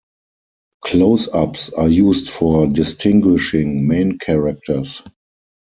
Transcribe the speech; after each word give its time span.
Close-ups 0.83 1.69
are 1.73 1.87
used 1.87 2.31
for 2.31 2.65
distinguishing 2.65 3.87
main 3.87 4.17
characters. 4.17 5.03